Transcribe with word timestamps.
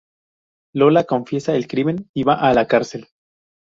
Lola 0.73 1.03
confiesa 1.03 1.55
el 1.55 1.67
crimen 1.67 2.09
y 2.15 2.23
va 2.23 2.33
a 2.33 2.51
la 2.55 2.65
cárcel. 2.65 3.07